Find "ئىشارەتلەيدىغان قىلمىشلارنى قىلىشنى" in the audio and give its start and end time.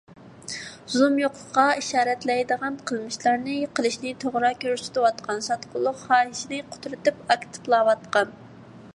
1.81-4.13